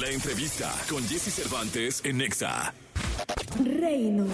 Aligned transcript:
La 0.00 0.08
entrevista 0.08 0.72
con 0.88 1.06
Jesse 1.06 1.30
Cervantes 1.30 2.00
en 2.06 2.16
Nexa. 2.16 2.72
Reino. 3.62 4.24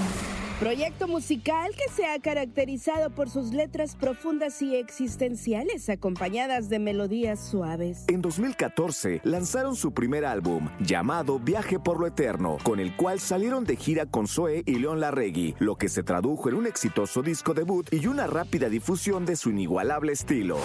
Proyecto 0.60 1.08
musical 1.08 1.72
que 1.74 1.92
se 1.92 2.06
ha 2.06 2.20
caracterizado 2.20 3.10
por 3.10 3.28
sus 3.28 3.52
letras 3.52 3.96
profundas 3.96 4.62
y 4.62 4.76
existenciales 4.76 5.88
acompañadas 5.88 6.68
de 6.68 6.78
melodías 6.78 7.40
suaves. 7.40 8.04
En 8.06 8.22
2014 8.22 9.22
lanzaron 9.24 9.74
su 9.74 9.92
primer 9.92 10.24
álbum 10.24 10.68
llamado 10.78 11.40
Viaje 11.40 11.80
por 11.80 11.98
lo 11.98 12.06
Eterno, 12.06 12.58
con 12.62 12.78
el 12.78 12.94
cual 12.94 13.18
salieron 13.18 13.64
de 13.64 13.74
gira 13.74 14.06
con 14.06 14.28
Zoe 14.28 14.62
y 14.66 14.78
León 14.78 15.00
Larregui, 15.00 15.56
lo 15.58 15.74
que 15.74 15.88
se 15.88 16.04
tradujo 16.04 16.48
en 16.48 16.54
un 16.54 16.68
exitoso 16.68 17.22
disco 17.22 17.54
debut 17.54 17.92
y 17.92 18.06
una 18.06 18.28
rápida 18.28 18.68
difusión 18.68 19.26
de 19.26 19.34
su 19.34 19.50
inigualable 19.50 20.12
estilo. 20.12 20.58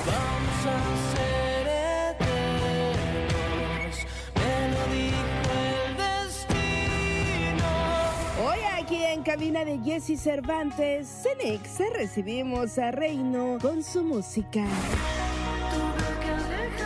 En 9.22 9.24
cabina 9.24 9.64
de 9.64 9.78
Jesse 9.84 10.20
Cervantes, 10.20 11.08
Cenexa, 11.08 11.84
recibimos 11.94 12.80
a 12.80 12.90
Reino 12.90 13.60
con 13.62 13.84
su 13.84 14.04
música. 14.04 14.66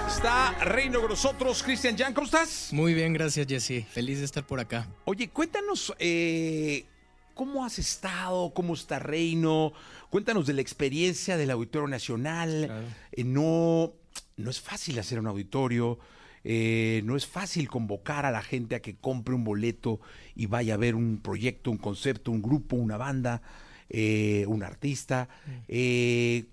Está 0.06 0.52
Reino 0.66 1.00
con 1.00 1.12
nosotros, 1.12 1.64
Cristian 1.64 1.98
Jan, 1.98 2.14
¿cómo 2.14 2.26
estás? 2.26 2.74
Muy 2.74 2.94
bien, 2.94 3.14
gracias 3.14 3.48
Jesse. 3.48 3.86
Feliz 3.88 4.20
de 4.20 4.26
estar 4.26 4.46
por 4.46 4.60
acá. 4.60 4.86
Oye, 5.06 5.30
cuéntanos 5.30 5.94
eh, 5.98 6.86
cómo 7.34 7.64
has 7.64 7.80
estado, 7.80 8.54
cómo 8.54 8.74
está 8.74 9.00
Reino, 9.00 9.72
cuéntanos 10.10 10.46
de 10.46 10.54
la 10.54 10.62
experiencia 10.62 11.38
del 11.38 11.52
Auditorio 11.52 11.88
Nacional. 11.88 12.66
Claro. 12.66 12.88
Eh, 13.14 13.24
no, 13.24 13.94
no 14.36 14.50
es 14.50 14.60
fácil 14.60 15.00
hacer 15.00 15.20
un 15.20 15.28
auditorio, 15.28 16.00
eh, 16.48 17.02
no 17.06 17.16
es 17.16 17.26
fácil 17.26 17.68
convocar 17.68 18.28
a 18.28 18.32
la 18.32 18.44
gente 18.44 18.76
a 18.76 18.80
que 18.80 18.96
compre 18.96 19.34
un 19.34 19.44
boleto 19.44 20.00
y 20.36 20.46
vaya 20.46 20.76
a 20.76 20.78
ver 20.78 20.94
un 20.94 21.18
proyecto, 21.18 21.72
un 21.72 21.78
concepto, 21.78 22.32
un 22.32 22.44
grupo, 22.44 22.76
una 22.76 22.98
banda, 22.98 23.42
eh, 23.90 24.46
un 24.48 24.62
artista. 24.62 25.28
Eh, 25.68 26.46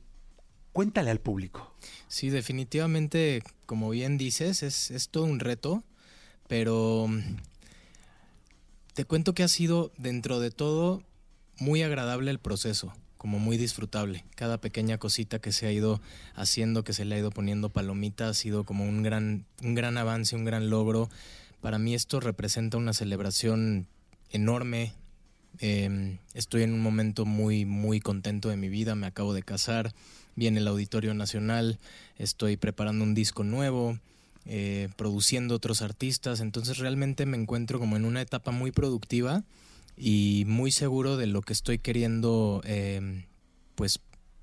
cuéntale 0.73 1.11
al 1.11 1.21
público. 1.21 1.75
Sí, 2.09 2.31
definitivamente, 2.31 3.43
como 3.67 3.91
bien 3.91 4.17
dices, 4.17 4.63
es, 4.63 4.91
es 4.91 5.11
todo 5.11 5.25
un 5.25 5.41
reto, 5.41 5.85
pero 6.49 7.07
mm, 7.09 7.37
te 8.95 9.05
cuento 9.05 9.35
que 9.35 9.43
ha 9.43 9.49
sido, 9.49 9.93
dentro 9.99 10.41
de 10.41 10.51
todo, 10.51 11.03
muy 11.59 11.83
agradable 11.83 12.31
el 12.31 12.39
proceso, 12.39 12.95
como 13.23 13.39
muy 13.39 13.57
disfrutable. 13.57 14.25
Cada 14.35 14.59
pequeña 14.59 14.99
cosita 14.99 15.39
que 15.39 15.53
se 15.53 15.69
ha 15.69 15.71
ido 15.71 16.01
haciendo, 16.35 16.83
que 16.83 16.93
se 16.93 17.05
le 17.05 17.15
ha 17.15 17.19
ido 17.19 17.31
poniendo 17.31 17.69
palomita, 17.69 18.29
ha 18.29 18.35
sido 18.35 18.65
como 18.65 18.85
un 18.85 19.05
gran, 19.05 19.45
un 19.63 19.77
gran 19.77 19.97
avance, 19.97 20.35
un 20.35 20.45
gran 20.45 20.71
logro. 20.71 21.09
Para 21.61 21.79
mí 21.79 21.95
esto 21.95 22.19
representa 22.19 22.79
una 22.79 22.93
celebración 22.93 23.87
enorme. 24.31 24.95
Eh, 25.61 26.19
estoy 26.35 26.65
en 26.65 26.73
un 26.73 26.81
momento 26.81 27.25
muy, 27.25 27.65
muy 27.65 28.01
contento 28.01 28.49
de 28.49 28.57
mi 28.57 28.69
vida. 28.69 28.97
Me 28.97 29.07
acabo 29.07 29.35
de 29.35 29.45
casar. 29.45 29.95
Viene 30.35 30.59
el 30.59 30.67
Auditorio 30.67 31.15
Nacional. 31.15 31.79
Estoy 32.19 32.57
preparando 32.57 33.05
un 33.05 33.15
disco 33.15 33.45
nuevo. 33.45 34.01
eh, 34.47 34.89
produciendo 34.97 35.55
otros 35.55 35.81
artistas. 35.81 36.41
Entonces 36.41 36.79
realmente 36.79 37.25
me 37.25 37.37
encuentro 37.37 37.79
como 37.79 37.97
en 37.97 38.05
una 38.05 38.21
etapa 38.21 38.51
muy 38.51 38.73
productiva 38.73 39.45
y 39.97 40.45
muy 40.47 40.71
seguro 40.71 41.17
de 41.17 41.27
lo 41.27 41.43
que 41.43 41.53
estoy 41.53 41.79
queriendo 41.79 42.63
eh, 42.65 43.25
pues 43.75 44.01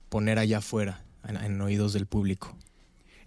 poner 0.10 0.40
allá 0.40 0.60
afuera, 0.60 1.04
en, 1.28 1.38
en 1.38 1.62
oídos 1.62 1.94
del 1.94 2.06
público. 2.06 2.56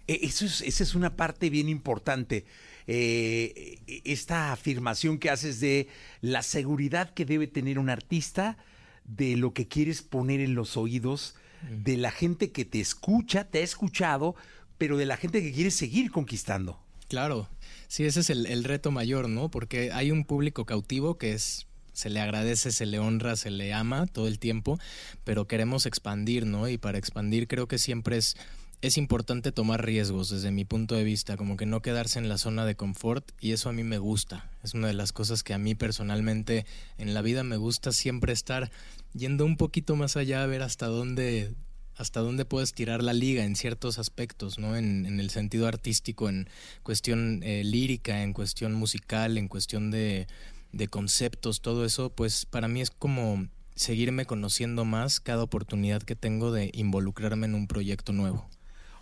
Eh, 0.07 0.19
Eso 0.23 0.45
es, 0.45 0.61
esa 0.61 0.83
es 0.83 0.95
una 0.95 1.15
parte 1.15 1.49
bien 1.49 1.69
importante. 1.69 2.45
Eh, 2.85 3.79
esta 4.03 4.51
afirmación 4.51 5.17
que 5.17 5.29
haces 5.29 5.59
de 5.59 5.87
la 6.21 6.43
seguridad 6.43 7.13
que 7.13 7.25
debe 7.25 7.47
tener 7.47 7.79
un 7.79 7.89
artista 7.89 8.57
de 9.05 9.37
lo 9.37 9.53
que 9.53 9.67
quieres 9.67 10.01
poner 10.01 10.41
en 10.41 10.55
los 10.55 10.75
oídos 10.75 11.35
de 11.69 11.95
la 11.95 12.11
gente 12.11 12.51
que 12.51 12.65
te 12.65 12.81
escucha, 12.81 13.45
te 13.45 13.59
ha 13.59 13.63
escuchado, 13.63 14.35
pero 14.77 14.97
de 14.97 15.05
la 15.05 15.15
gente 15.15 15.41
que 15.41 15.53
quiere 15.53 15.71
seguir 15.71 16.11
conquistando. 16.11 16.77
Claro, 17.07 17.47
sí, 17.87 18.03
ese 18.03 18.19
es 18.19 18.29
el, 18.29 18.45
el 18.47 18.65
reto 18.65 18.91
mayor, 18.91 19.29
¿no? 19.29 19.49
Porque 19.49 19.91
hay 19.93 20.11
un 20.11 20.25
público 20.25 20.65
cautivo 20.65 21.17
que 21.17 21.31
es 21.31 21.67
se 21.93 22.09
le 22.09 22.19
agradece, 22.19 22.71
se 22.71 22.85
le 22.85 22.99
honra, 22.99 23.35
se 23.35 23.51
le 23.51 23.73
ama 23.73 24.05
todo 24.07 24.27
el 24.27 24.39
tiempo, 24.39 24.79
pero 25.23 25.47
queremos 25.47 25.85
expandir, 25.85 26.45
¿no? 26.45 26.67
Y 26.67 26.77
para 26.77 26.97
expandir 26.97 27.47
creo 27.47 27.67
que 27.67 27.77
siempre 27.77 28.17
es 28.17 28.35
es 28.83 28.97
importante 28.97 29.53
tomar 29.53 29.85
riesgos 29.85 30.29
desde 30.29 30.51
mi 30.51 30.65
punto 30.65 30.95
de 30.95 31.05
vista, 31.05 31.37
como 31.37 31.55
que 31.55 31.65
no 31.65 31.81
quedarse 31.81 32.19
en 32.19 32.27
la 32.27 32.37
zona 32.37 32.65
de 32.65 32.75
confort 32.75 33.31
y 33.39 33.53
eso 33.53 33.69
a 33.69 33.71
mí 33.71 33.81
me 33.81 33.97
gusta. 33.97 34.51
Es 34.61 34.73
una 34.73 34.87
de 34.87 34.93
las 34.93 35.13
cosas 35.13 35.41
que 35.41 35.53
a 35.53 35.57
mí 35.57 35.73
personalmente 35.73 36.65
en 36.97 37.13
la 37.13 37.21
vida 37.21 37.45
me 37.45 37.55
gusta 37.55 37.93
siempre 37.93 38.33
estar 38.33 38.71
yendo 39.13 39.45
un 39.45 39.55
poquito 39.55 39.95
más 39.95 40.17
allá 40.17 40.43
a 40.43 40.47
ver 40.47 40.61
hasta 40.61 40.87
dónde 40.87 41.55
hasta 41.95 42.19
dónde 42.19 42.43
puedes 42.43 42.73
tirar 42.73 43.03
la 43.03 43.13
liga 43.13 43.45
en 43.45 43.55
ciertos 43.55 43.99
aspectos, 43.99 44.59
¿no? 44.59 44.75
En, 44.75 45.05
en 45.05 45.21
el 45.21 45.29
sentido 45.29 45.67
artístico, 45.67 46.27
en 46.27 46.49
cuestión 46.81 47.41
eh, 47.43 47.63
lírica, 47.63 48.23
en 48.23 48.33
cuestión 48.33 48.73
musical, 48.73 49.37
en 49.37 49.47
cuestión 49.47 49.91
de, 49.91 50.27
de 50.73 50.87
conceptos, 50.87 51.61
todo 51.61 51.85
eso, 51.85 52.09
pues 52.09 52.45
para 52.45 52.67
mí 52.67 52.81
es 52.81 52.91
como 52.91 53.47
seguirme 53.75 54.25
conociendo 54.25 54.85
más 54.85 55.19
cada 55.19 55.43
oportunidad 55.43 56.03
que 56.03 56.15
tengo 56.15 56.51
de 56.51 56.71
involucrarme 56.73 57.45
en 57.45 57.55
un 57.55 57.67
proyecto 57.67 58.11
nuevo. 58.11 58.49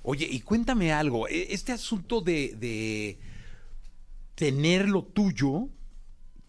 Oye, 0.03 0.27
y 0.29 0.41
cuéntame 0.41 0.93
algo, 0.93 1.27
e- 1.27 1.53
este 1.53 1.71
asunto 1.71 2.21
de, 2.21 2.55
de 2.59 3.19
tener 4.35 4.87
lo 4.87 5.03
tuyo, 5.03 5.69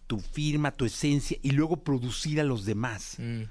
tu 0.07 0.19
firma, 0.19 0.71
tu 0.71 0.85
esencia, 0.85 1.37
y 1.41 1.51
luego 1.51 1.83
producir 1.83 2.39
a 2.39 2.43
los 2.43 2.65
demás. 2.65 3.15
Mm. 3.17 3.43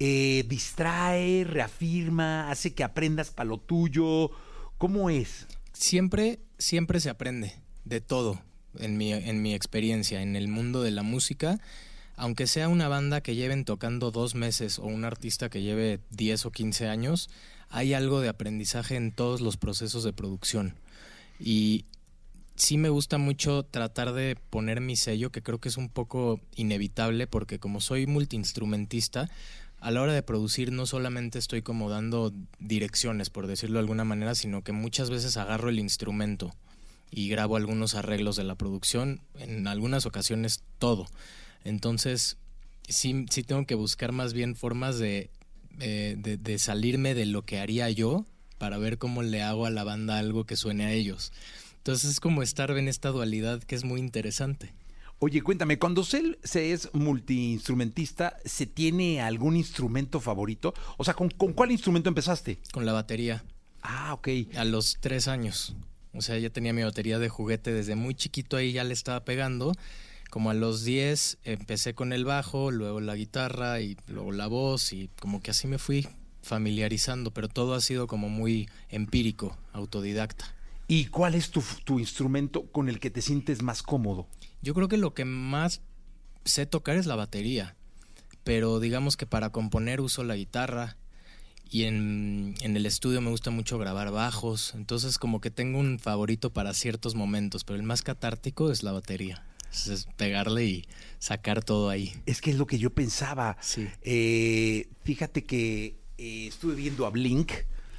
eh, 0.00 0.44
distrae, 0.46 1.42
reafirma, 1.42 2.50
hace 2.52 2.72
que 2.72 2.84
aprendas 2.84 3.30
para 3.30 3.48
lo 3.48 3.58
tuyo. 3.58 4.30
¿Cómo 4.78 5.10
es? 5.10 5.48
Siempre, 5.72 6.38
siempre 6.56 7.00
se 7.00 7.10
aprende 7.10 7.54
de 7.84 8.00
todo 8.00 8.40
en 8.78 8.96
mi, 8.96 9.12
en 9.12 9.42
mi 9.42 9.54
experiencia, 9.54 10.22
en 10.22 10.36
el 10.36 10.48
mundo 10.48 10.82
de 10.82 10.90
la 10.90 11.02
música. 11.02 11.60
Aunque 12.16 12.46
sea 12.46 12.68
una 12.68 12.88
banda 12.88 13.20
que 13.20 13.36
lleven 13.36 13.64
tocando 13.64 14.10
dos 14.10 14.34
meses 14.34 14.78
o 14.78 14.86
un 14.86 15.04
artista 15.04 15.48
que 15.48 15.62
lleve 15.62 16.00
10 16.10 16.46
o 16.46 16.50
15 16.50 16.88
años, 16.88 17.30
hay 17.70 17.94
algo 17.94 18.20
de 18.20 18.28
aprendizaje 18.28 18.96
en 18.96 19.12
todos 19.12 19.40
los 19.40 19.56
procesos 19.56 20.02
de 20.02 20.12
producción. 20.12 20.74
Y 21.38 21.84
sí 22.56 22.76
me 22.76 22.88
gusta 22.88 23.18
mucho 23.18 23.62
tratar 23.62 24.12
de 24.12 24.36
poner 24.50 24.80
mi 24.80 24.96
sello, 24.96 25.30
que 25.30 25.42
creo 25.42 25.60
que 25.60 25.68
es 25.68 25.76
un 25.76 25.88
poco 25.88 26.40
inevitable, 26.56 27.26
porque 27.26 27.60
como 27.60 27.80
soy 27.80 28.06
multiinstrumentista, 28.06 29.30
a 29.80 29.92
la 29.92 30.02
hora 30.02 30.12
de 30.12 30.24
producir 30.24 30.72
no 30.72 30.86
solamente 30.86 31.38
estoy 31.38 31.62
como 31.62 31.88
dando 31.88 32.32
direcciones, 32.58 33.30
por 33.30 33.46
decirlo 33.46 33.74
de 33.74 33.82
alguna 33.82 34.04
manera, 34.04 34.34
sino 34.34 34.62
que 34.62 34.72
muchas 34.72 35.08
veces 35.08 35.36
agarro 35.36 35.68
el 35.68 35.78
instrumento 35.78 36.52
y 37.10 37.28
grabo 37.28 37.56
algunos 37.56 37.94
arreglos 37.94 38.36
de 38.36 38.44
la 38.44 38.54
producción, 38.56 39.20
en 39.38 39.66
algunas 39.66 40.06
ocasiones 40.06 40.62
todo. 40.78 41.06
Entonces, 41.64 42.36
sí, 42.88 43.26
sí 43.30 43.42
tengo 43.42 43.66
que 43.66 43.74
buscar 43.74 44.12
más 44.12 44.32
bien 44.32 44.56
formas 44.56 44.98
de, 44.98 45.30
eh, 45.80 46.16
de, 46.18 46.36
de 46.36 46.58
salirme 46.58 47.14
de 47.14 47.26
lo 47.26 47.42
que 47.42 47.58
haría 47.58 47.90
yo 47.90 48.24
para 48.58 48.78
ver 48.78 48.98
cómo 48.98 49.22
le 49.22 49.42
hago 49.42 49.66
a 49.66 49.70
la 49.70 49.84
banda 49.84 50.18
algo 50.18 50.44
que 50.44 50.56
suene 50.56 50.84
a 50.86 50.92
ellos. 50.92 51.32
Entonces 51.78 52.10
es 52.10 52.20
como 52.20 52.42
estar 52.42 52.70
en 52.72 52.88
esta 52.88 53.10
dualidad 53.10 53.62
que 53.62 53.74
es 53.74 53.84
muy 53.84 54.00
interesante. 54.00 54.74
Oye, 55.20 55.42
cuéntame, 55.42 55.78
cuando 55.78 56.04
se, 56.04 56.38
se 56.44 56.72
es 56.72 56.90
multiinstrumentista, 56.92 58.36
¿se 58.44 58.66
tiene 58.66 59.20
algún 59.20 59.56
instrumento 59.56 60.20
favorito? 60.20 60.74
O 60.96 61.04
sea, 61.04 61.14
¿con, 61.14 61.30
con 61.30 61.52
cuál 61.54 61.72
instrumento 61.72 62.08
empezaste? 62.08 62.58
Con 62.72 62.86
la 62.86 62.92
batería, 62.92 63.44
Ah, 63.82 64.12
ok. 64.14 64.28
a 64.56 64.64
los 64.64 64.98
tres 65.00 65.26
años. 65.28 65.74
O 66.14 66.22
sea, 66.22 66.38
ya 66.38 66.50
tenía 66.50 66.72
mi 66.72 66.82
batería 66.82 67.18
de 67.18 67.28
juguete 67.28 67.72
desde 67.72 67.94
muy 67.94 68.14
chiquito, 68.14 68.56
ahí 68.56 68.72
ya 68.72 68.84
le 68.84 68.94
estaba 68.94 69.24
pegando. 69.24 69.72
Como 70.30 70.50
a 70.50 70.54
los 70.54 70.84
10 70.84 71.38
empecé 71.44 71.94
con 71.94 72.12
el 72.12 72.24
bajo, 72.24 72.70
luego 72.70 73.00
la 73.00 73.14
guitarra 73.14 73.80
y 73.80 73.96
luego 74.06 74.32
la 74.32 74.46
voz 74.46 74.92
y 74.92 75.08
como 75.20 75.40
que 75.40 75.52
así 75.52 75.66
me 75.66 75.78
fui 75.78 76.06
familiarizando, 76.42 77.32
pero 77.32 77.48
todo 77.48 77.74
ha 77.74 77.80
sido 77.80 78.06
como 78.06 78.28
muy 78.28 78.68
empírico, 78.88 79.56
autodidacta. 79.72 80.54
¿Y 80.86 81.06
cuál 81.06 81.34
es 81.34 81.50
tu, 81.50 81.62
tu 81.84 81.98
instrumento 81.98 82.64
con 82.72 82.88
el 82.88 83.00
que 83.00 83.10
te 83.10 83.22
sientes 83.22 83.62
más 83.62 83.82
cómodo? 83.82 84.26
Yo 84.62 84.74
creo 84.74 84.88
que 84.88 84.96
lo 84.96 85.14
que 85.14 85.24
más 85.24 85.82
sé 86.44 86.66
tocar 86.66 86.96
es 86.96 87.06
la 87.06 87.16
batería, 87.16 87.76
pero 88.44 88.80
digamos 88.80 89.16
que 89.16 89.26
para 89.26 89.50
componer 89.50 90.00
uso 90.00 90.24
la 90.24 90.36
guitarra 90.36 90.96
y 91.70 91.84
en, 91.84 92.54
en 92.62 92.76
el 92.76 92.86
estudio 92.86 93.20
me 93.20 93.30
gusta 93.30 93.50
mucho 93.50 93.78
grabar 93.78 94.10
bajos, 94.10 94.72
entonces 94.74 95.18
como 95.18 95.40
que 95.40 95.50
tengo 95.50 95.78
un 95.78 95.98
favorito 95.98 96.52
para 96.52 96.72
ciertos 96.74 97.14
momentos, 97.14 97.64
pero 97.64 97.76
el 97.76 97.82
más 97.82 98.02
catártico 98.02 98.70
es 98.72 98.82
la 98.82 98.92
batería, 98.92 99.44
es, 99.72 100.06
pegarle 100.16 100.64
y 100.64 100.84
sacar 101.18 101.62
todo 101.64 101.90
ahí. 101.90 102.12
Es 102.26 102.40
que 102.40 102.50
es 102.50 102.56
lo 102.56 102.66
que 102.66 102.78
yo 102.78 102.90
pensaba. 102.90 103.56
Sí. 103.60 103.86
Eh, 104.02 104.88
fíjate 105.04 105.44
que 105.44 105.96
eh, 106.18 106.46
estuve 106.48 106.74
viendo 106.74 107.04
a 107.06 107.10
Blink 107.10 107.52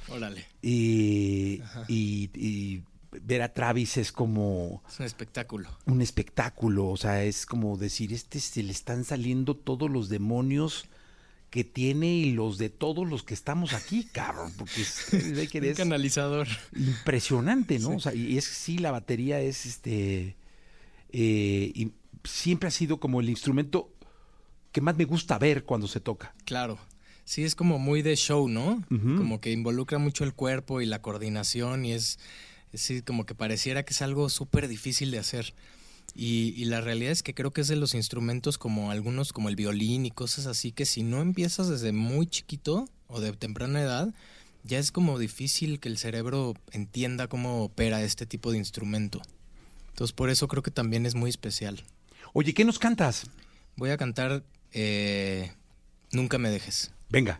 Órale. 0.08 0.44
y, 0.62 1.62
y- 1.88 2.30
y 2.34 2.82
ver 3.22 3.42
a 3.42 3.52
Travis 3.52 3.96
es 3.96 4.12
como 4.12 4.82
Es 4.88 5.00
un 5.00 5.06
espectáculo. 5.06 5.68
un 5.86 6.00
espectáculo, 6.02 6.88
o 6.88 6.96
sea, 6.96 7.24
es 7.24 7.44
como 7.46 7.76
decir, 7.76 8.12
este 8.12 8.38
se 8.40 8.62
le 8.62 8.72
están 8.72 9.04
saliendo 9.04 9.56
todos 9.56 9.90
los 9.90 10.08
demonios 10.08 10.84
que 11.50 11.64
tiene 11.64 12.14
y 12.14 12.32
los 12.32 12.58
de 12.58 12.70
todos 12.70 13.08
los 13.08 13.24
que 13.24 13.34
estamos 13.34 13.72
aquí, 13.72 14.04
cabrón, 14.04 14.52
porque 14.56 14.82
es, 14.82 15.08
Un 15.12 15.74
canalizador. 15.74 16.46
impresionante, 16.76 17.78
¿no? 17.80 17.96
O 17.96 18.00
sea, 18.00 18.14
y 18.14 18.38
es 18.38 18.44
sí, 18.44 18.78
la 18.78 18.92
batería 18.92 19.40
es 19.40 19.66
este, 19.66 20.36
eh, 21.10 21.72
y 21.74 21.92
siempre 22.24 22.68
ha 22.68 22.70
sido 22.70 23.00
como 23.00 23.20
el 23.20 23.28
instrumento 23.28 23.92
que 24.72 24.80
más 24.80 24.96
me 24.96 25.04
gusta 25.04 25.38
ver 25.38 25.64
cuando 25.64 25.88
se 25.88 26.00
toca. 26.00 26.34
Claro. 26.44 26.78
Sí, 27.24 27.44
es 27.44 27.54
como 27.54 27.78
muy 27.78 28.02
de 28.02 28.16
show, 28.16 28.48
¿no? 28.48 28.82
Como 28.88 29.40
que 29.40 29.52
involucra 29.52 29.98
mucho 29.98 30.24
el 30.24 30.34
cuerpo 30.34 30.80
y 30.80 30.86
la 30.86 31.00
coordinación 31.00 31.84
y 31.84 31.92
es, 31.92 32.18
es 32.72 33.04
como 33.06 33.24
que 33.24 33.34
pareciera 33.36 33.84
que 33.84 33.92
es 33.92 34.02
algo 34.02 34.28
súper 34.28 34.66
difícil 34.66 35.10
de 35.12 35.18
hacer. 35.18 35.54
Y, 36.14 36.54
y 36.56 36.64
la 36.64 36.80
realidad 36.80 37.12
es 37.12 37.22
que 37.22 37.34
creo 37.34 37.52
que 37.52 37.60
es 37.60 37.68
de 37.68 37.76
los 37.76 37.94
instrumentos 37.94 38.58
como 38.58 38.90
algunos, 38.90 39.32
como 39.32 39.48
el 39.48 39.56
violín 39.56 40.06
y 40.06 40.10
cosas 40.10 40.46
así, 40.46 40.72
que 40.72 40.86
si 40.86 41.02
no 41.02 41.20
empiezas 41.20 41.68
desde 41.68 41.92
muy 41.92 42.26
chiquito 42.26 42.88
o 43.06 43.20
de 43.20 43.32
temprana 43.32 43.80
edad, 43.80 44.14
ya 44.64 44.78
es 44.78 44.92
como 44.92 45.18
difícil 45.18 45.80
que 45.80 45.88
el 45.88 45.98
cerebro 45.98 46.54
entienda 46.72 47.28
cómo 47.28 47.64
opera 47.64 48.02
este 48.02 48.26
tipo 48.26 48.52
de 48.52 48.58
instrumento. 48.58 49.22
Entonces 49.90 50.12
por 50.12 50.30
eso 50.30 50.48
creo 50.48 50.62
que 50.62 50.70
también 50.70 51.06
es 51.06 51.14
muy 51.14 51.30
especial. 51.30 51.82
Oye, 52.32 52.54
¿qué 52.54 52.64
nos 52.64 52.78
cantas? 52.78 53.26
Voy 53.76 53.90
a 53.90 53.96
cantar 53.96 54.44
eh, 54.72 55.52
Nunca 56.12 56.38
me 56.38 56.50
dejes. 56.50 56.92
Venga. 57.08 57.38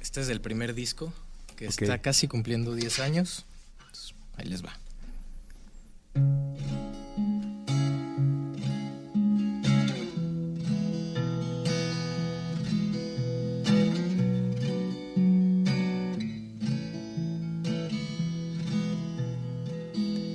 Este 0.00 0.20
es 0.20 0.26
del 0.26 0.40
primer 0.40 0.74
disco, 0.74 1.12
que 1.56 1.66
está 1.66 1.98
casi 1.98 2.28
cumpliendo 2.28 2.74
10 2.74 2.98
años. 3.00 3.46
Entonces, 3.78 4.14
ahí 4.36 4.46
les 4.46 4.64
va. 4.64 4.78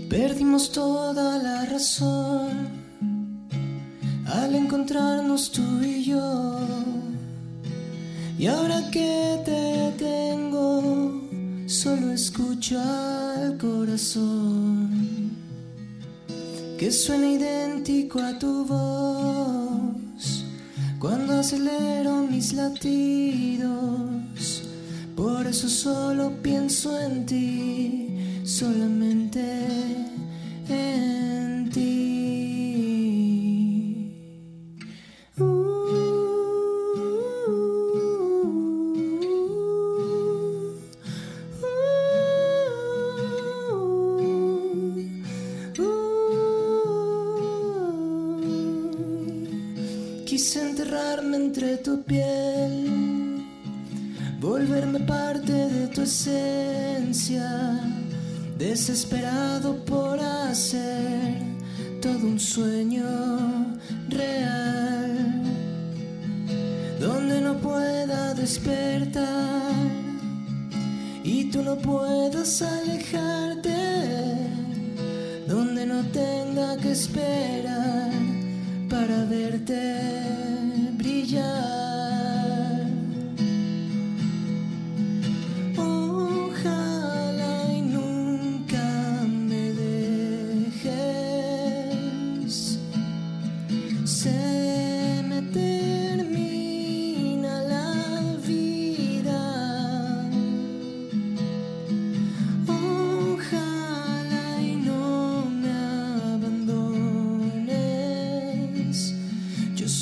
Perdimos 0.10 0.72
toda 0.72 1.38
la 1.38 1.66
razón 1.66 2.50
al 4.26 4.56
encontrarnos 4.56 5.52
tú 5.52 5.62
y 5.84 6.06
yo. 6.06 6.60
Y 8.40 8.48
ahora 8.48 8.90
que 8.90 9.42
te 9.46 9.94
tengo, 9.98 11.22
solo 11.68 12.12
escucho 12.12 12.80
al 12.80 13.58
corazón 13.58 14.77
que 16.88 16.94
suena 16.94 17.28
idéntico 17.28 18.18
a 18.22 18.40
tu 18.40 18.64
voz 18.64 20.46
cuando 21.00 21.38
acelero 21.38 22.26
mis 22.32 22.54
latidos. 22.54 23.70
Por 25.14 25.46
eso 25.48 25.68
solo 25.68 26.32
pienso 26.42 26.98
en 26.98 27.26
ti, 27.26 28.42
solamente 28.46 29.77
piel, 52.08 53.46
volverme 54.40 55.00
parte 55.02 55.52
de 55.52 55.88
tu 55.88 56.02
esencia, 56.02 57.82
desesperado 58.58 59.76
por 59.86 60.18
hacer 60.20 61.36
todo 62.02 62.26
un 62.26 62.40
sueño 62.40 63.06
real, 64.10 65.44
donde 67.00 67.42
no 67.42 67.58
pueda 67.58 68.34
despertar 68.34 69.74
y 71.24 71.52
tú 71.52 71.62
no 71.62 71.76
puedas 71.76 72.62
alejarte, 72.62 73.76
donde 75.48 75.86
no 75.86 76.02
tenga 76.06 76.78
que 76.78 76.92
esperar 76.94 78.12
para 78.90 79.26
verte 79.26 80.47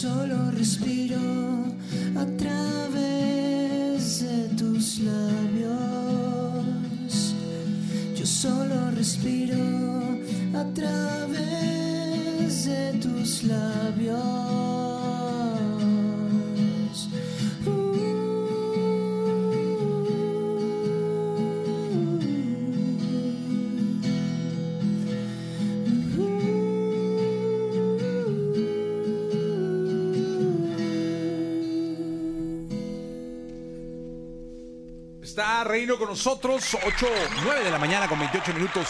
solo 0.05 0.37
respiro 0.51 1.25
a 2.15 2.25
través 2.37 3.99
de 4.21 4.37
tus 4.55 4.99
labios. 4.99 5.83
Yo 8.15 8.25
solo 8.25 8.91
respiro 8.91 9.63
a 10.53 10.63
través 10.79 12.65
de 12.65 12.99
tus 13.01 13.43
labios. 13.45 14.44
Está 35.35 35.65
Reino 35.65 35.97
con 35.97 36.07
nosotros, 36.07 36.77
8, 36.87 37.07
9 37.43 37.65
de 37.65 37.69
la 37.69 37.77
mañana 37.77 38.07
con 38.07 38.17
28 38.17 38.53
minutos. 38.53 38.87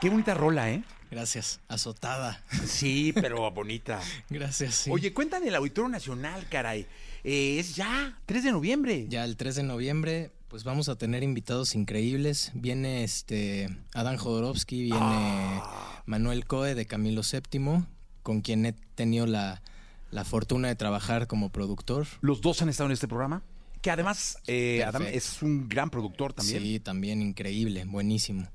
Qué 0.00 0.10
bonita 0.10 0.34
rola, 0.34 0.72
¿eh? 0.72 0.82
Gracias. 1.08 1.60
Azotada. 1.68 2.42
Sí, 2.66 3.12
pero 3.14 3.48
bonita. 3.52 4.00
Gracias. 4.28 4.74
sí. 4.74 4.90
Oye, 4.90 5.14
cuéntame 5.14 5.46
el 5.46 5.54
Auditorio 5.54 5.88
Nacional, 5.88 6.48
caray. 6.50 6.84
Eh, 7.22 7.60
es 7.60 7.76
ya, 7.76 8.18
3 8.26 8.42
de 8.42 8.50
noviembre. 8.50 9.06
Ya 9.08 9.24
el 9.24 9.36
3 9.36 9.54
de 9.54 9.62
noviembre, 9.62 10.32
pues 10.48 10.64
vamos 10.64 10.88
a 10.88 10.96
tener 10.98 11.22
invitados 11.22 11.76
increíbles. 11.76 12.50
Viene 12.54 13.04
este 13.04 13.68
Adán 13.94 14.16
Jodorowsky, 14.16 14.82
viene 14.82 14.98
Ah. 15.00 16.02
Manuel 16.06 16.44
Coe 16.44 16.74
de 16.74 16.86
Camilo 16.86 17.22
VII, 17.22 17.84
con 18.24 18.40
quien 18.40 18.66
he 18.66 18.72
tenido 18.96 19.26
la, 19.26 19.62
la 20.10 20.24
fortuna 20.24 20.66
de 20.66 20.74
trabajar 20.74 21.28
como 21.28 21.50
productor. 21.50 22.08
Los 22.20 22.40
dos 22.40 22.62
han 22.62 22.68
estado 22.68 22.88
en 22.88 22.94
este 22.94 23.06
programa. 23.06 23.44
Que 23.82 23.90
además, 23.90 24.38
eh, 24.46 24.84
Adam 24.84 25.04
es 25.06 25.42
un 25.42 25.68
gran 25.68 25.90
productor 25.90 26.32
también. 26.32 26.62
Sí, 26.62 26.80
también 26.80 27.22
increíble, 27.22 27.84
buenísimo. 27.84 28.48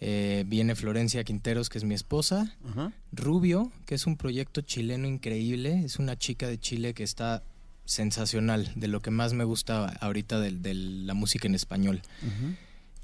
Eh, 0.00 0.44
viene 0.46 0.74
Florencia 0.74 1.22
Quinteros, 1.24 1.68
que 1.68 1.78
es 1.78 1.84
mi 1.84 1.94
esposa. 1.94 2.56
Ajá. 2.64 2.92
Rubio, 3.12 3.70
que 3.86 3.94
es 3.94 4.06
un 4.06 4.16
proyecto 4.16 4.62
chileno 4.62 5.06
increíble. 5.06 5.82
Es 5.84 5.98
una 5.98 6.18
chica 6.18 6.48
de 6.48 6.58
Chile 6.58 6.94
que 6.94 7.04
está 7.04 7.44
sensacional, 7.84 8.72
de 8.74 8.88
lo 8.88 9.00
que 9.00 9.10
más 9.10 9.32
me 9.32 9.44
gusta 9.44 9.86
ahorita 10.00 10.40
de, 10.40 10.52
de 10.52 10.74
la 10.74 11.14
música 11.14 11.46
en 11.46 11.54
español. 11.54 12.02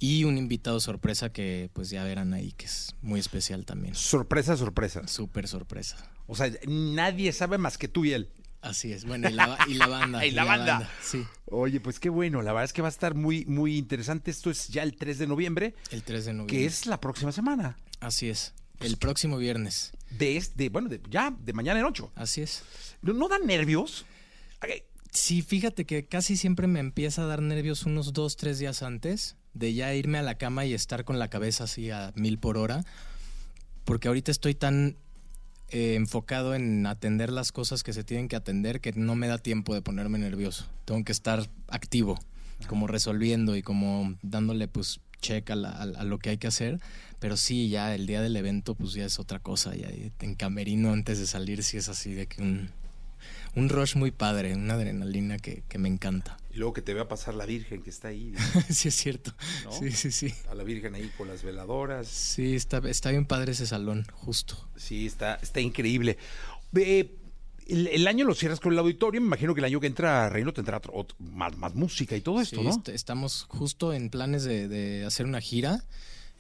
Y 0.00 0.25
un 0.25 0.38
invitado 0.38 0.80
sorpresa 0.80 1.32
que 1.32 1.70
pues 1.72 1.90
ya 1.90 2.04
verán 2.04 2.32
ahí, 2.32 2.52
que 2.52 2.66
es 2.66 2.94
muy 3.02 3.20
especial 3.20 3.64
también. 3.64 3.94
Sorpresa, 3.94 4.56
sorpresa. 4.56 5.06
Súper 5.06 5.48
sorpresa. 5.48 5.96
O 6.26 6.37
sea, 6.37 6.50
nadie 6.66 7.32
sabe 7.32 7.58
más 7.58 7.78
que 7.78 7.88
tú 7.88 8.04
y 8.04 8.12
él. 8.12 8.28
Así 8.60 8.92
es. 8.92 9.04
Bueno, 9.04 9.28
y 9.28 9.32
la, 9.32 9.46
ba- 9.46 9.58
y 9.68 9.74
la 9.74 9.86
banda. 9.86 10.26
Y 10.26 10.30
la 10.32 10.44
banda. 10.44 10.90
Sí, 11.02 11.24
Oye, 11.46 11.80
pues 11.80 12.00
qué 12.00 12.08
bueno. 12.10 12.42
La 12.42 12.52
verdad 12.52 12.64
es 12.64 12.72
que 12.72 12.82
va 12.82 12.88
a 12.88 12.90
estar 12.90 13.14
muy, 13.14 13.44
muy 13.46 13.76
interesante. 13.76 14.30
Esto 14.30 14.50
es 14.50 14.68
ya 14.68 14.82
el 14.82 14.96
3 14.96 15.18
de 15.18 15.26
noviembre, 15.26 15.74
el 15.90 16.02
3 16.02 16.24
de 16.26 16.32
noviembre. 16.32 16.56
que 16.56 16.66
es 16.66 16.86
la 16.86 17.00
próxima 17.00 17.30
semana. 17.32 17.78
Así 18.00 18.28
es. 18.28 18.52
El 18.80 18.96
próximo 18.96 19.38
viernes. 19.38 19.92
De 20.10 20.36
este, 20.36 20.68
bueno, 20.68 20.88
de- 20.88 21.00
ya, 21.08 21.34
de 21.38 21.52
mañana 21.52 21.80
en 21.80 21.86
8. 21.86 22.12
Así 22.16 22.42
es. 22.42 22.62
¿No, 23.02 23.12
no 23.12 23.28
dan 23.28 23.46
nervios? 23.46 24.04
Sí, 25.10 25.42
fíjate 25.42 25.84
que 25.86 26.06
casi 26.06 26.36
siempre 26.36 26.66
me 26.66 26.80
empieza 26.80 27.22
a 27.22 27.26
dar 27.26 27.40
nervios 27.42 27.84
unos 27.84 28.12
dos, 28.12 28.36
tres 28.36 28.58
días 28.58 28.82
antes, 28.82 29.36
de 29.54 29.72
ya 29.72 29.94
irme 29.94 30.18
a 30.18 30.22
la 30.22 30.36
cama 30.36 30.66
y 30.66 30.74
estar 30.74 31.04
con 31.04 31.18
la 31.18 31.28
cabeza 31.30 31.64
así 31.64 31.90
a 31.90 32.12
mil 32.14 32.38
por 32.38 32.58
hora, 32.58 32.84
porque 33.84 34.08
ahorita 34.08 34.30
estoy 34.30 34.54
tan 34.54 34.96
eh, 35.70 35.94
enfocado 35.96 36.54
en 36.54 36.87
atender 36.87 37.30
las 37.30 37.52
cosas 37.52 37.82
que 37.82 37.92
se 37.92 38.04
tienen 38.04 38.28
que 38.28 38.37
atender 38.37 38.80
que 38.80 38.92
no 38.92 39.14
me 39.14 39.28
da 39.28 39.38
tiempo 39.38 39.75
de 39.75 39.82
ponerme 39.82 40.18
nervioso. 40.18 40.66
Tengo 40.84 41.04
que 41.04 41.12
estar 41.12 41.48
activo, 41.68 42.18
como 42.66 42.87
resolviendo 42.87 43.56
y 43.56 43.62
como 43.62 44.14
dándole 44.22 44.68
pues 44.68 45.00
check 45.20 45.50
a, 45.50 45.56
la- 45.56 45.70
a- 45.70 45.82
a 45.82 46.04
lo 46.04 46.18
que 46.18 46.30
hay 46.30 46.38
que 46.38 46.46
hacer. 46.46 46.80
Pero 47.18 47.37
sí, 47.37 47.68
ya 47.68 47.94
el 47.94 48.06
día 48.06 48.22
del 48.22 48.37
evento 48.37 48.75
pues 48.75 48.92
ya 48.94 49.04
es 49.04 49.18
otra 49.18 49.40
cosa. 49.40 49.75
Ya 49.75 49.88
en 50.20 50.34
camerino 50.37 50.92
antes 50.92 51.18
de 51.18 51.26
salir 51.26 51.62
sí 51.64 51.76
es 51.76 51.88
así 51.88 52.14
de 52.14 52.26
que 52.26 52.40
un, 52.42 52.70
un 53.54 53.68
rush 53.68 53.97
muy 53.97 54.11
padre, 54.11 54.54
una 54.54 54.75
adrenalina 54.75 55.38
que, 55.38 55.62
que 55.68 55.78
me 55.78 55.88
encanta. 55.88 56.37
Y 56.52 56.58
luego 56.58 56.73
que 56.73 56.82
te 56.82 56.94
vea 56.94 57.06
pasar 57.08 57.35
la 57.35 57.47
Virgen 57.47 57.82
que 57.82 57.90
está 57.90 58.08
ahí, 58.08 58.35
sí 58.70 58.88
es 58.88 58.94
cierto. 58.94 59.32
¿no? 59.64 59.73
Sí, 59.73 59.90
sí, 59.92 60.11
sí. 60.12 60.35
A 60.50 60.54
la 60.54 60.64
Virgen 60.64 60.94
ahí 60.94 61.11
con 61.16 61.28
las 61.28 61.42
veladoras. 61.42 62.06
Sí, 62.08 62.54
está, 62.56 62.78
está 62.88 63.11
bien 63.11 63.26
padre 63.26 63.52
ese 63.52 63.66
salón, 63.66 64.06
justo. 64.12 64.68
Sí, 64.76 65.06
está, 65.06 65.37
está 65.42 65.61
increíble. 65.61 66.18
Eh, 66.76 67.14
el, 67.66 67.87
el 67.88 68.06
año 68.08 68.25
lo 68.25 68.35
cierras 68.35 68.61
con 68.61 68.73
el 68.73 68.78
auditorio. 68.78 69.20
Me 69.20 69.26
imagino 69.26 69.54
que 69.54 69.61
el 69.61 69.66
año 69.66 69.78
que 69.80 69.87
entra 69.88 70.28
Reino 70.30 70.52
tendrá 70.52 70.78
otro- 70.78 70.94
otro- 70.94 71.16
más, 71.20 71.56
más 71.58 71.75
música 71.75 72.16
y 72.16 72.20
todo 72.23 72.40
esto, 72.40 72.56
Sí, 72.61 72.64
¿no? 72.64 72.70
est- 72.70 72.88
estamos 72.88 73.44
justo 73.49 73.92
en 73.92 74.08
planes 74.11 74.44
de, 74.44 74.68
de 74.68 75.04
hacer 75.04 75.26
una 75.26 75.40
gira. 75.40 75.85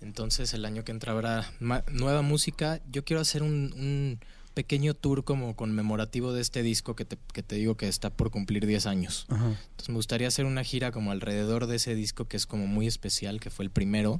Entonces 0.00 0.54
el 0.54 0.64
año 0.64 0.84
que 0.84 0.92
entra 0.92 1.12
habrá 1.12 1.52
nueva 1.60 2.22
música. 2.22 2.80
Yo 2.90 3.04
quiero 3.04 3.20
hacer 3.20 3.42
un, 3.42 3.72
un 3.76 4.20
pequeño 4.58 4.94
tour 4.94 5.22
como 5.22 5.54
conmemorativo 5.54 6.32
de 6.32 6.40
este 6.40 6.64
disco 6.64 6.96
que 6.96 7.04
te, 7.04 7.16
que 7.32 7.44
te 7.44 7.54
digo 7.54 7.76
que 7.76 7.86
está 7.86 8.10
por 8.10 8.32
cumplir 8.32 8.66
10 8.66 8.86
años. 8.86 9.24
Entonces 9.30 9.88
me 9.88 9.94
gustaría 9.94 10.26
hacer 10.26 10.46
una 10.46 10.64
gira 10.64 10.90
como 10.90 11.12
alrededor 11.12 11.68
de 11.68 11.76
ese 11.76 11.94
disco 11.94 12.24
que 12.26 12.36
es 12.36 12.44
como 12.44 12.66
muy 12.66 12.88
especial, 12.88 13.38
que 13.38 13.50
fue 13.50 13.64
el 13.64 13.70
primero. 13.70 14.18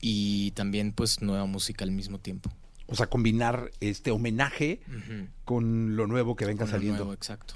Y 0.00 0.52
también 0.52 0.92
pues 0.92 1.20
nueva 1.20 1.46
música 1.46 1.84
al 1.84 1.90
mismo 1.90 2.20
tiempo. 2.20 2.52
O 2.86 2.94
sea, 2.94 3.08
combinar 3.08 3.72
este 3.80 4.12
homenaje 4.12 4.80
con 5.44 5.96
lo 5.96 6.06
nuevo 6.06 6.36
que 6.36 6.44
venga 6.46 6.60
Con 6.60 6.68
lo 6.68 6.72
saliendo. 6.76 6.98
nuevo, 6.98 7.12
exacto. 7.12 7.54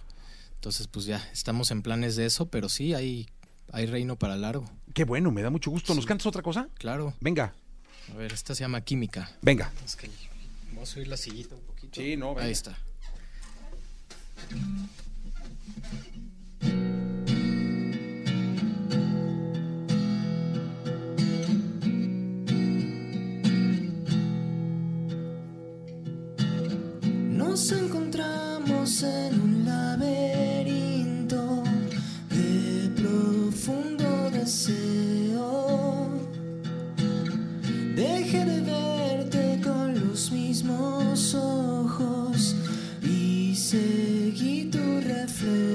Entonces 0.57 0.89
pues 0.89 1.05
ya 1.07 1.25
estamos 1.33 1.71
en 1.71 1.83
planes 1.83 2.17
de 2.17 2.27
eso, 2.27 2.47
pero 2.51 2.69
sí 2.69 2.93
hay, 2.93 3.29
hay 3.73 3.87
reino 3.87 4.17
para 4.17 4.37
largo. 4.37 4.65
Qué 4.95 5.05
bueno, 5.05 5.31
me 5.31 5.43
da 5.43 5.51
mucho 5.51 5.71
gusto. 5.71 5.95
¿Nos 5.95 6.07
cantas 6.07 6.27
otra 6.27 6.43
cosa? 6.43 6.69
Claro. 6.77 7.15
Venga, 7.21 7.55
A 8.13 8.17
ver, 8.17 8.33
esta 8.33 8.57
se 8.57 8.65
llama 8.65 8.81
Química. 8.81 9.31
venga. 9.43 9.71
Es 9.87 9.95
que 9.95 10.11
voy 10.81 10.89
a 10.89 10.93
subir 10.93 11.09
la 11.09 11.17
sillita 11.19 11.55
un 11.55 11.61
poquito. 11.63 12.01
Sí, 12.01 12.17
no, 12.17 12.31
venga. 12.35 12.47
Ahí 12.47 12.53
está. 12.53 12.75
Tu 45.39 45.70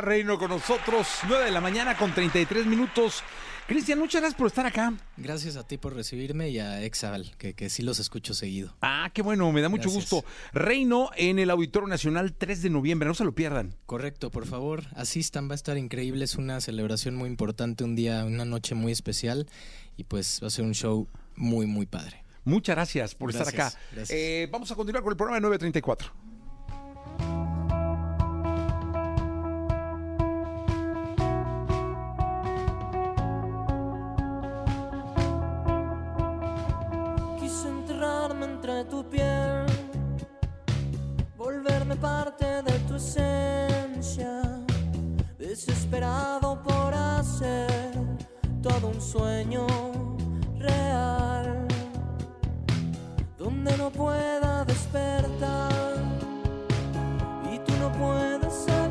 Reino 0.00 0.38
con 0.38 0.50
nosotros. 0.50 1.06
9 1.26 1.46
de 1.46 1.50
la 1.50 1.60
mañana 1.60 1.96
con 1.96 2.12
33 2.12 2.66
minutos. 2.66 3.22
Cristian, 3.66 3.98
muchas 3.98 4.22
gracias 4.22 4.38
por 4.38 4.46
estar 4.46 4.64
acá. 4.64 4.94
Gracias 5.18 5.56
a 5.56 5.66
ti 5.66 5.76
por 5.76 5.94
recibirme 5.94 6.48
y 6.48 6.58
a 6.58 6.82
Exabal, 6.84 7.34
que, 7.36 7.52
que 7.52 7.68
sí 7.68 7.82
los 7.82 7.98
escucho 7.98 8.32
seguido. 8.32 8.74
Ah, 8.80 9.10
qué 9.12 9.20
bueno, 9.20 9.52
me 9.52 9.60
da 9.60 9.68
mucho 9.68 9.90
Gracias. 9.90 10.10
gusto. 10.10 10.28
Reino 10.54 11.10
en 11.16 11.38
el 11.38 11.50
Auditorio 11.50 11.86
Nacional 11.86 12.32
3 12.32 12.62
de 12.62 12.70
noviembre, 12.70 13.06
no 13.06 13.14
se 13.14 13.24
lo 13.24 13.34
pierdan. 13.34 13.74
Correcto, 13.84 14.30
por 14.30 14.46
favor, 14.46 14.84
asistan, 14.96 15.50
va 15.50 15.52
a 15.52 15.56
estar 15.56 15.76
increíble, 15.76 16.24
es 16.24 16.36
una 16.36 16.62
celebración 16.62 17.14
muy 17.14 17.28
importante, 17.28 17.84
un 17.84 17.94
día, 17.94 18.24
una 18.24 18.46
noche 18.46 18.74
muy 18.74 18.90
especial 18.90 19.46
y 19.98 20.04
pues 20.04 20.40
va 20.42 20.46
a 20.46 20.50
ser 20.50 20.64
un 20.64 20.72
show 20.74 21.06
muy, 21.36 21.66
muy 21.66 21.84
padre. 21.84 22.24
Muchas 22.44 22.74
gracias 22.74 23.14
por 23.14 23.28
estar 23.28 23.46
acá. 23.48 23.70
Eh, 24.08 24.48
vamos 24.50 24.70
a 24.70 24.76
continuar 24.76 25.02
con 25.02 25.12
el 25.12 25.16
programa 25.18 25.36
de 25.36 25.42
934. 25.42 26.27
entre 38.00 38.84
tu 38.84 39.02
piel, 39.08 39.66
volverme 41.36 41.96
parte 41.96 42.62
de 42.62 42.78
tu 42.86 42.94
esencia, 42.94 44.42
desesperado 45.36 46.62
por 46.62 46.94
hacer 46.94 47.92
todo 48.62 48.88
un 48.88 49.00
sueño 49.00 49.66
real, 50.58 51.66
donde 53.36 53.76
no 53.76 53.90
pueda 53.90 54.64
despertar 54.64 55.72
y 57.52 57.58
tú 57.58 57.72
no 57.80 57.90
puedas 57.92 58.54
ser. 58.54 58.87